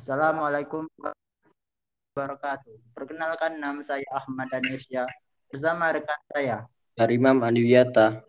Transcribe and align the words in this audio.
Assalamualaikum 0.00 0.88
warahmatullahi 0.96 2.16
wabarakatuh. 2.16 2.96
Perkenalkan 2.96 3.60
nama 3.60 3.84
saya 3.84 4.00
Ahmad 4.16 4.48
Danisya 4.48 5.04
bersama 5.52 5.92
rekan 5.92 6.16
saya 6.32 6.64
Harimam 6.96 7.44
Andiwiata. 7.44 8.24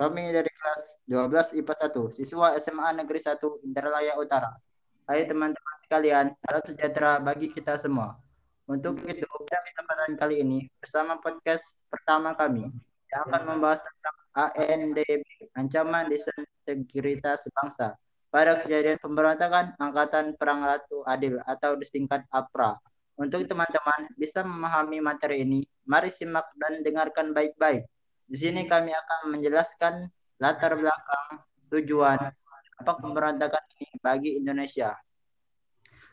Kami 0.00 0.32
dari 0.32 0.48
kelas 0.48 1.04
12 1.04 1.60
IPA 1.60 1.92
1, 1.92 2.16
siswa 2.16 2.56
SMA 2.56 2.88
Negeri 2.96 3.20
1 3.20 3.36
Indralaya 3.68 4.16
Utara. 4.16 4.56
Hai 5.04 5.28
teman-teman 5.28 5.76
sekalian, 5.84 6.32
salam 6.40 6.64
sejahtera 6.72 7.20
bagi 7.20 7.52
kita 7.52 7.76
semua. 7.76 8.16
Untuk 8.64 8.96
itu, 9.04 9.28
pada 9.28 9.60
kesempatan 9.60 10.16
kali 10.16 10.40
ini 10.40 10.72
bersama 10.80 11.20
podcast 11.20 11.84
pertama 11.92 12.32
kami 12.32 12.72
yang 13.12 13.22
akan 13.28 13.42
membahas 13.44 13.84
tentang 13.84 14.16
ANDB, 14.56 15.20
ancaman 15.52 16.08
disintegritas 16.08 17.44
bangsa 17.52 17.92
pada 18.34 18.58
kejadian 18.58 18.98
pemberontakan 18.98 19.78
Angkatan 19.78 20.34
Perang 20.34 20.66
Ratu 20.66 21.06
Adil 21.06 21.38
atau 21.46 21.78
disingkat 21.78 22.26
APRA. 22.34 22.74
Untuk 23.14 23.46
teman-teman 23.46 24.10
bisa 24.18 24.42
memahami 24.42 24.98
materi 24.98 25.46
ini, 25.46 25.62
mari 25.86 26.10
simak 26.10 26.50
dan 26.58 26.82
dengarkan 26.82 27.30
baik-baik. 27.30 27.86
Di 28.26 28.34
sini 28.34 28.66
kami 28.66 28.90
akan 28.90 29.38
menjelaskan 29.38 30.10
latar 30.42 30.74
belakang, 30.74 31.46
tujuan, 31.70 32.34
apa 32.74 32.92
pemberontakan 32.98 33.64
ini 33.78 34.02
bagi 34.02 34.34
Indonesia. 34.42 34.98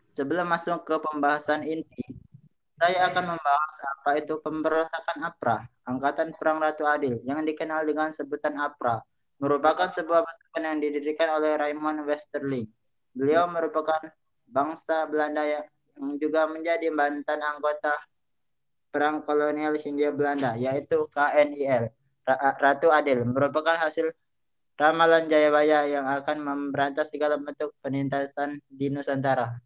Sebelum 0.05 0.45
masuk 0.45 0.85
ke 0.85 1.01
pembahasan 1.01 1.65
inti, 1.65 2.05
saya 2.77 3.09
akan 3.09 3.33
membahas 3.33 3.75
apa 3.97 4.21
itu 4.21 4.37
pemberontakan 4.37 5.25
APRA, 5.25 5.57
Angkatan 5.89 6.37
Perang 6.37 6.61
Ratu 6.61 6.85
Adil, 6.85 7.17
yang 7.25 7.41
dikenal 7.41 7.81
dengan 7.81 8.13
sebutan 8.13 8.61
APRA 8.61 9.01
merupakan 9.41 9.89
sebuah 9.89 10.21
pasukan 10.21 10.61
yang 10.61 10.77
didirikan 10.77 11.33
oleh 11.33 11.57
Raymond 11.57 12.05
Westerling. 12.05 12.69
Beliau 13.11 13.49
merupakan 13.49 13.97
bangsa 14.45 15.09
Belanda 15.09 15.41
yang 15.41 15.65
juga 16.21 16.45
menjadi 16.45 16.93
mantan 16.93 17.41
anggota 17.41 17.97
Perang 18.93 19.25
Kolonial 19.25 19.73
Hindia 19.81 20.13
Belanda, 20.13 20.53
yaitu 20.53 21.09
KNIL. 21.09 21.89
Ratu 22.61 22.93
Adil 22.93 23.25
merupakan 23.25 23.73
hasil 23.75 24.13
ramalan 24.77 25.25
Jayabaya 25.25 25.89
yang 25.89 26.05
akan 26.05 26.37
memberantas 26.37 27.09
segala 27.09 27.41
bentuk 27.41 27.73
penindasan 27.81 28.61
di 28.69 28.93
Nusantara. 28.93 29.57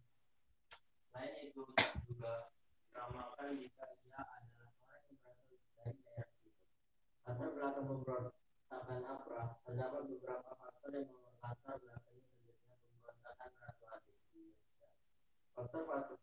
Latar 7.26 7.50
belakang 7.58 7.90
pemberontakan 7.90 9.02
APRA 9.02 9.58
terdapat 9.66 10.02
beberapa 10.06 10.50
faktor 10.62 10.94
yang 10.94 11.10
melatar 11.10 11.74
belakangi 11.82 12.22
terjadinya 12.22 12.78
pemberontakan 12.86 13.50
Ratu 13.58 13.84
Adil 13.90 14.14
di 14.30 14.46
Indonesia. 14.46 14.86
Faktor-faktor 15.58 16.18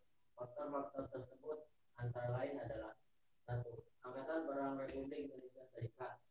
faktor 0.72 1.06
tersebut 1.12 1.58
antara 2.00 2.30
lain 2.40 2.56
adalah 2.56 2.96
satu, 3.44 3.84
Angkatan 4.00 4.48
Perang 4.48 4.80
Republik 4.80 5.28
Indonesia 5.28 5.68
Serikat. 5.68 6.24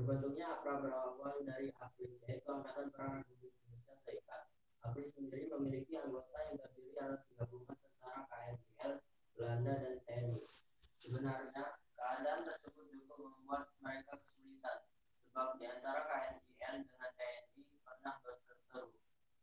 Terbentuknya 0.00 0.56
APRA 0.56 0.80
berawal 0.80 1.44
dari 1.44 1.68
APRIS, 1.76 2.24
yaitu 2.24 2.48
Angkatan 2.48 2.88
Perang 2.88 3.20
Republik 3.20 3.52
Indonesia 3.60 3.92
Serikat. 4.00 4.48
APRIS 4.80 5.12
sendiri 5.12 5.44
memiliki 5.52 5.92
anggota 6.00 6.40
yang 6.40 6.56
terdiri 6.56 6.96
atas 6.96 7.28
gabungan 7.36 7.76
tentara 7.76 8.24
KNPL, 8.32 9.04
Belanda, 9.36 9.76
dan 9.76 10.00
TNI. 10.08 10.40
Sebenarnya, 10.96 11.64
keadaan 11.92 12.48
tersebut 12.48 12.96
juga 12.96 13.28
membuat 13.28 13.76
mereka 13.84 14.16
kesulitan, 14.16 14.88
sebab 15.28 15.60
di 15.60 15.68
antara 15.68 16.00
KNPL 16.08 16.76
dengan 16.80 17.10
TNI 17.20 17.60
pernah 17.84 18.14
berseteru. 18.24 18.96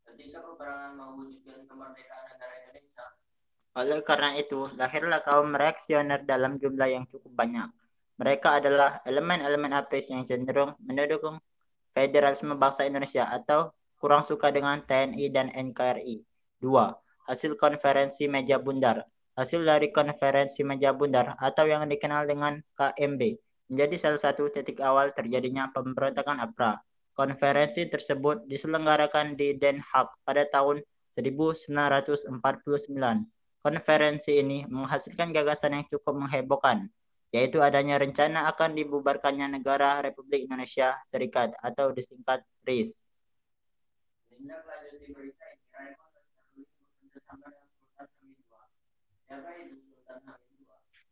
Ketika 0.09 0.37
peperangan 0.41 0.91
mewujudkan 0.97 1.69
kemerdekaan 1.69 2.25
negara 2.33 2.53
Indonesia, 2.65 3.05
oleh 3.77 4.01
karena 4.01 4.33
itu, 4.33 4.73
lahirlah 4.73 5.21
kaum 5.21 5.53
reaksioner 5.53 6.25
dalam 6.25 6.57
jumlah 6.57 6.89
yang 6.89 7.05
cukup 7.05 7.45
banyak. 7.45 7.69
Mereka 8.17 8.61
adalah 8.61 9.01
elemen-elemen 9.05 9.77
APRIS 9.77 10.09
yang 10.09 10.25
cenderung 10.25 10.73
mendukung 10.81 11.37
federalisme 11.93 12.57
bangsa 12.57 12.89
Indonesia 12.89 13.29
atau 13.29 13.73
kurang 13.97 14.25
suka 14.25 14.49
dengan 14.49 14.81
TNI 14.81 15.25
dan 15.29 15.49
NKRI. 15.53 16.21
Dua, 16.57 16.93
hasil 17.29 17.53
konferensi 17.57 18.25
meja 18.25 18.57
bundar. 18.57 19.05
Hasil 19.37 19.61
dari 19.61 19.93
konferensi 19.93 20.65
meja 20.65 20.97
bundar 20.97 21.37
atau 21.37 21.69
yang 21.69 21.85
dikenal 21.85 22.25
dengan 22.25 22.57
KMB 22.73 23.21
menjadi 23.69 23.95
salah 23.99 24.21
satu 24.21 24.49
titik 24.49 24.81
awal 24.81 25.13
terjadinya 25.13 25.69
pemberontakan 25.69 26.41
APRA. 26.41 26.81
Konferensi 27.13 27.85
tersebut 27.85 28.49
diselenggarakan 28.49 29.37
di 29.37 29.53
Den 29.57 29.77
Haag 29.81 30.09
pada 30.25 30.45
tahun 30.49 30.81
1949. 31.09 32.33
Konferensi 33.57 34.31
ini 34.37 34.65
menghasilkan 34.69 35.33
gagasan 35.33 35.81
yang 35.81 35.85
cukup 35.89 36.13
menghebohkan, 36.13 36.89
yaitu 37.31 37.59
adanya 37.59 37.99
rencana 37.99 38.47
akan 38.51 38.75
dibubarkannya 38.77 39.59
negara 39.59 39.99
Republik 39.99 40.47
Indonesia 40.47 40.95
Serikat 41.03 41.51
atau 41.59 41.91
disingkat 41.91 42.43
RIS. 42.63 43.11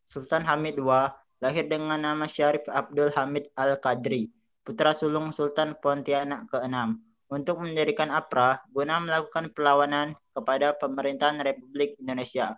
Sultan 0.06 0.48
Hamid 0.48 0.80
II 0.80 1.12
lahir 1.44 1.66
dengan 1.68 2.00
nama 2.00 2.30
Syarif 2.30 2.64
Abdul 2.72 3.12
Hamid 3.18 3.52
Al-Qadri, 3.58 4.32
putra 4.64 4.96
sulung 4.96 5.36
Sultan 5.36 5.76
Pontianak 5.76 6.48
ke-6, 6.48 6.96
untuk 7.28 7.60
mendirikan 7.60 8.14
APRA 8.14 8.64
guna 8.72 9.02
melakukan 9.02 9.52
perlawanan 9.52 10.16
kepada 10.32 10.78
pemerintahan 10.78 11.42
Republik 11.42 11.98
Indonesia. 12.00 12.56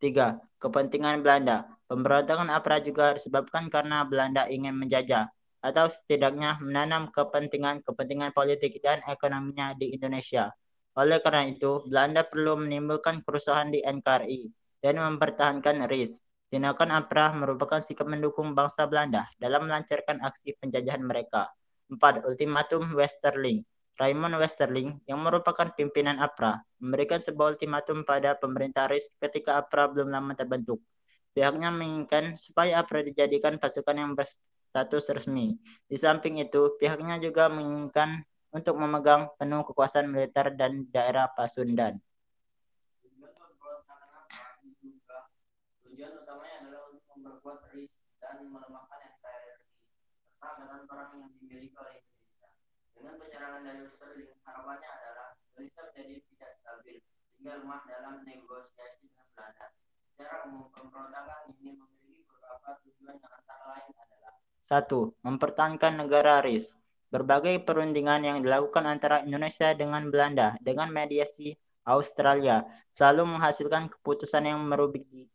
3. 0.00 0.38
Kepentingan 0.56 1.20
Belanda. 1.20 1.73
Pemberontakan 1.84 2.48
APRA 2.48 2.80
juga 2.80 3.12
disebabkan 3.12 3.68
karena 3.68 4.02
Belanda 4.08 4.48
ingin 4.48 4.72
menjajah 4.72 5.28
atau 5.64 5.88
setidaknya 5.88 6.60
menanam 6.60 7.08
kepentingan-kepentingan 7.08 8.36
politik 8.36 8.76
dan 8.84 9.00
ekonominya 9.08 9.72
di 9.72 9.96
Indonesia. 9.96 10.52
Oleh 10.94 11.18
karena 11.24 11.48
itu, 11.48 11.84
Belanda 11.88 12.22
perlu 12.22 12.60
menimbulkan 12.60 13.24
kerusuhan 13.24 13.72
di 13.72 13.80
NKRI 13.80 14.48
dan 14.84 15.00
mempertahankan 15.00 15.88
RIS. 15.88 16.24
Tindakan 16.52 16.92
APRA 17.02 17.34
merupakan 17.34 17.82
sikap 17.82 18.06
mendukung 18.06 18.54
bangsa 18.54 18.86
Belanda 18.86 19.26
dalam 19.40 19.66
melancarkan 19.66 20.22
aksi 20.22 20.54
penjajahan 20.60 21.02
mereka. 21.02 21.50
4. 21.90 22.28
Ultimatum 22.28 22.94
Westerling. 22.94 23.66
Raymond 23.94 24.38
Westerling, 24.42 24.98
yang 25.06 25.22
merupakan 25.22 25.70
pimpinan 25.70 26.18
APRA, 26.18 26.58
memberikan 26.82 27.22
sebuah 27.22 27.54
ultimatum 27.54 28.02
pada 28.02 28.34
pemerintah 28.34 28.90
RIS 28.90 29.14
ketika 29.22 29.62
APRA 29.62 29.86
belum 29.90 30.10
lama 30.10 30.34
terbentuk. 30.34 30.82
Pihaknya 31.34 31.74
menginginkan 31.74 32.38
supaya 32.38 32.78
APRA 32.78 33.02
dijadikan 33.02 33.58
pasukan 33.58 33.98
yang 33.98 34.14
berstatus 34.14 35.10
resmi. 35.10 35.58
Di 35.90 35.98
samping 35.98 36.38
itu, 36.38 36.78
pihaknya 36.78 37.18
juga 37.18 37.50
menginginkan 37.50 38.22
untuk 38.54 38.78
memegang 38.78 39.34
penuh 39.34 39.66
kekuasaan 39.66 40.06
militer 40.06 40.54
dan 40.54 40.86
daerah 40.94 41.26
Pasundan. 41.34 41.98
Tujuan 45.82 46.22
utamanya 46.22 46.54
adalah 46.62 46.82
untuk 46.94 47.02
memperkuat 47.18 47.70
RIS 47.74 47.98
dan 48.22 48.46
melemahkan 48.50 48.98
NKRI 49.18 49.50
serta 49.58 50.46
angkatan 50.54 50.80
perang 50.86 51.10
yang 51.18 51.30
dimiliki 51.38 51.74
oleh 51.74 51.98
Indonesia. 51.98 52.50
Dengan 52.94 53.14
penyerangan 53.18 53.62
dari 53.66 53.78
Westerling, 53.82 54.32
harapannya 54.46 54.90
adalah 54.90 55.28
Indonesia 55.54 55.82
menjadi 55.90 56.14
tidak 56.30 56.50
stabil 56.62 56.98
hingga 57.38 57.52
lemah 57.58 57.82
dalam 57.90 58.14
negosiasi 58.22 59.06
dengan 59.10 59.26
Belanda. 59.34 59.66
Satu, 64.64 65.12
mempertahankan 65.20 65.98
negara 66.00 66.40
RIS. 66.40 66.78
Berbagai 67.12 67.62
perundingan 67.62 68.26
yang 68.26 68.38
dilakukan 68.42 68.86
antara 68.90 69.22
Indonesia 69.22 69.70
dengan 69.76 70.10
Belanda 70.10 70.58
dengan 70.58 70.90
mediasi 70.90 71.54
Australia 71.86 72.64
selalu 72.90 73.38
menghasilkan 73.38 73.86
keputusan 73.92 74.50
yang 74.50 74.58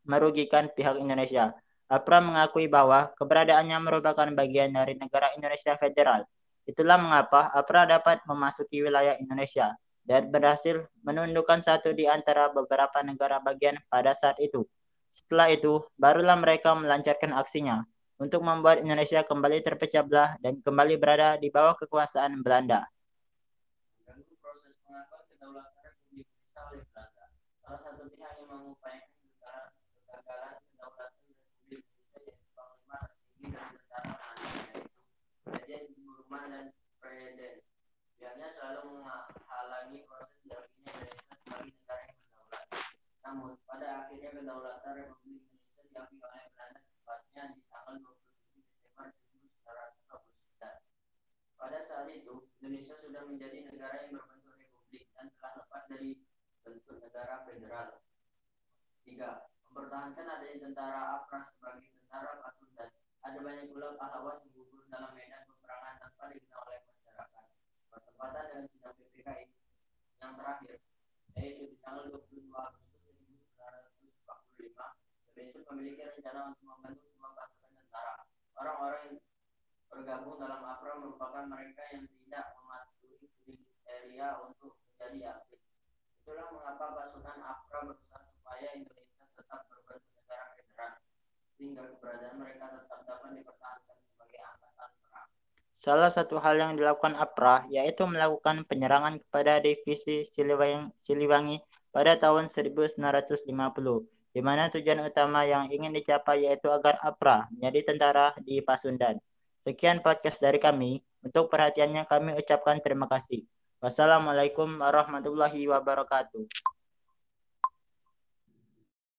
merugikan 0.03 0.67
pihak 0.73 0.99
Indonesia. 0.99 1.55
APRA 1.87 2.19
mengakui 2.19 2.67
bahwa 2.67 3.13
keberadaannya 3.15 3.77
merupakan 3.79 4.27
bagian 4.33 4.75
dari 4.75 4.97
negara 4.99 5.31
Indonesia 5.37 5.77
Federal. 5.79 6.27
Itulah 6.67 6.99
mengapa 6.99 7.47
APRA 7.55 7.99
dapat 7.99 8.21
memasuki 8.27 8.83
wilayah 8.83 9.15
Indonesia 9.17 9.77
dan 10.09 10.33
berhasil 10.33 10.89
menundukkan 11.05 11.61
satu 11.61 11.93
di 11.93 12.09
antara 12.09 12.49
beberapa 12.49 13.05
negara 13.05 13.37
bagian 13.37 13.77
pada 13.93 14.17
saat 14.17 14.41
itu. 14.41 14.65
Setelah 15.05 15.53
itu, 15.53 15.85
barulah 16.01 16.33
mereka 16.33 16.73
melancarkan 16.73 17.37
aksinya 17.37 17.85
untuk 18.17 18.41
membuat 18.41 18.81
Indonesia 18.81 19.21
kembali 19.21 19.61
terpecah 19.61 20.01
belah 20.01 20.33
dan 20.41 20.57
kembali 20.65 20.97
berada 20.97 21.37
di 21.37 21.53
bawah 21.53 21.77
kekuasaan 21.77 22.41
Belanda. 22.41 22.89
Presiden. 36.99 37.68
Pihaknya 38.19 38.51
selalu 38.51 38.99
menghalangi 38.99 40.03
proses 40.03 40.35
diakuinya 40.43 40.91
Indonesia 40.91 41.35
sebagai 41.39 41.71
negara 41.71 42.03
yang 42.03 42.19
berdaulat. 42.19 42.67
berakhirnya 43.79 44.29
kedaulatan 44.35 44.93
Republik 44.99 45.39
Indonesia 45.47 45.81
diakui 45.87 46.19
oleh 46.19 46.43
Belanda 46.51 46.79
tepatnya 46.83 47.43
di 47.55 47.61
tanggal 47.71 47.95
27 47.95 48.59
Desember 48.59 49.07
1949. 49.23 50.83
Pada 51.55 51.79
saat 51.87 52.07
itu, 52.11 52.33
Indonesia 52.59 52.95
sudah 52.99 53.21
menjadi 53.23 53.57
negara 53.71 53.95
yang 54.03 54.11
berbentuk 54.19 54.55
republik 54.59 55.07
dan 55.15 55.31
telah 55.39 55.53
lepas 55.63 55.83
dari 55.87 56.19
bentuk 56.67 56.99
negara 56.99 57.47
federal. 57.47 58.03
Tiga, 59.07 59.47
Mempertahankan 59.69 60.25
adanya 60.25 60.57
tentara 60.65 60.99
APRA 61.21 61.45
sebagai 61.53 61.93
tentara 61.93 62.41
Pasundan. 62.41 62.89
Ada 63.21 63.37
banyak 63.37 63.69
pula 63.69 63.93
pahlawan 63.93 64.41
yang 64.41 64.49
gugur 64.57 64.81
dalam 64.89 65.13
medan 65.13 65.45
peperangan 65.45 66.01
tanpa 66.01 66.33
dikenal 66.33 66.65
oleh 66.65 66.81
masyarakat. 66.89 66.98
Bertempatan 68.19 68.51
dengan 68.51 68.67
sidang 68.67 68.95
PPKI 68.99 69.47
yang 70.19 70.35
terakhir, 70.35 70.75
yaitu 71.39 71.71
di 71.71 71.79
tanggal 71.79 72.03
22 72.11 72.51
Agustus 72.51 73.15
1945, 73.15 74.75
Indonesia 75.31 75.59
memiliki 75.71 76.03
rencana 76.03 76.51
untuk 76.51 76.67
membentuk 76.67 77.07
sebuah 77.15 77.31
pasukan 77.31 77.71
tentara. 77.79 78.27
Orang-orang 78.59 79.01
yang 79.07 79.17
bergabung 79.87 80.35
dalam 80.35 80.59
APRA 80.67 80.99
merupakan 80.99 81.47
mereka 81.47 81.79
yang 81.95 82.11
tidak 82.11 82.45
mematuhi 82.59 83.23
kriteria 83.39 84.27
untuk 84.51 84.75
menjadi 84.75 85.39
aktif. 85.39 85.63
Itulah 86.19 86.51
mengapa 86.51 86.85
pasukan 86.99 87.39
APRA 87.39 87.79
berusaha 87.87 88.19
supaya 88.35 88.67
Indonesia 88.75 89.23
tetap 89.31 89.63
berbentuk 89.71 90.11
negara 90.19 90.59
federal, 90.59 90.93
sehingga 91.55 91.87
keberadaan 91.95 92.35
mereka 92.35 92.83
tetap 92.83 92.99
dapat 93.07 93.39
dipertahankan. 93.39 94.08
Salah 95.79 96.11
satu 96.11 96.43
hal 96.43 96.59
yang 96.59 96.75
dilakukan 96.75 97.15
APRA 97.15 97.63
yaitu 97.71 98.03
melakukan 98.03 98.67
penyerangan 98.67 99.15
kepada 99.15 99.63
divisi 99.63 100.27
Siliwangi, 100.27 100.91
Siliwangi 100.99 101.63
pada 101.95 102.19
tahun 102.19 102.51
1950, 102.51 102.99
di 104.35 104.41
mana 104.43 104.67
tujuan 104.67 104.99
utama 105.07 105.47
yang 105.47 105.71
ingin 105.71 105.95
dicapai 105.95 106.51
yaitu 106.51 106.67
agar 106.67 106.99
APRA 106.99 107.47
menjadi 107.55 107.95
tentara 107.95 108.35
di 108.43 108.59
Pasundan. 108.59 109.23
Sekian 109.55 110.03
podcast 110.03 110.43
dari 110.43 110.59
kami. 110.59 110.99
Untuk 111.23 111.47
perhatiannya 111.47 112.03
kami 112.11 112.35
ucapkan 112.35 112.83
terima 112.83 113.07
kasih. 113.07 113.47
Wassalamualaikum 113.79 114.83
warahmatullahi 114.83 115.63
wabarakatuh. 115.63 116.43